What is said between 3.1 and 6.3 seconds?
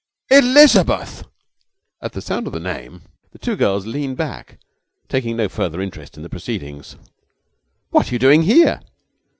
the two girls leaned back, taking no further interest in the